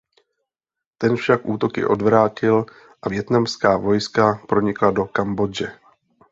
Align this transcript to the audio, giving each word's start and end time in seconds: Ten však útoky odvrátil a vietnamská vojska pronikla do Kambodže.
Ten 0.97 1.13
však 1.21 1.39
útoky 1.55 1.81
odvrátil 1.85 2.57
a 3.01 3.05
vietnamská 3.13 3.71
vojska 3.85 4.25
pronikla 4.49 4.89
do 4.97 5.03
Kambodže. 5.15 5.69